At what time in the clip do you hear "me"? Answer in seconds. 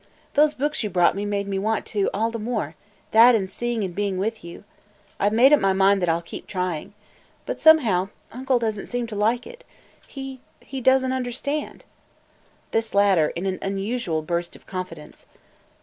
1.15-1.25, 1.47-1.59